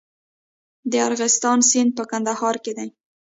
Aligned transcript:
د 0.91 0.93
ارغستان 1.07 1.59
سیند 1.69 1.91
په 1.97 2.03
کندهار 2.11 2.55
کې 2.63 2.71
دی 2.77 2.89